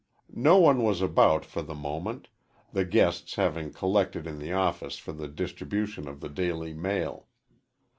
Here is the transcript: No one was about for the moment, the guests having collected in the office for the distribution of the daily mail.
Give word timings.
No 0.41 0.57
one 0.57 0.81
was 0.81 0.99
about 1.03 1.45
for 1.45 1.61
the 1.61 1.75
moment, 1.75 2.27
the 2.73 2.83
guests 2.83 3.35
having 3.35 3.71
collected 3.71 4.25
in 4.25 4.39
the 4.39 4.51
office 4.51 4.97
for 4.97 5.11
the 5.11 5.27
distribution 5.27 6.07
of 6.07 6.21
the 6.21 6.29
daily 6.29 6.73
mail. 6.73 7.27